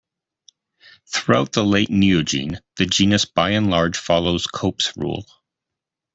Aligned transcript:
Throughout 1.13 1.51
the 1.51 1.63
late 1.63 1.89
Neogene, 1.91 2.57
the 2.77 2.87
genus 2.87 3.25
by 3.25 3.51
and 3.51 3.69
large 3.69 3.95
follows 3.99 4.47
Cope's 4.47 4.91
Rule. 4.97 5.27